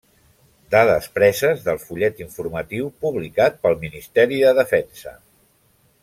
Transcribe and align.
Dades 0.75 1.09
preses 1.17 1.59
del 1.67 1.77
fullet 1.83 2.23
informatiu 2.25 2.89
publicat 3.07 3.59
pel 3.67 3.77
Ministeri 3.87 4.39
de 4.47 4.55
Defensa. 4.65 5.13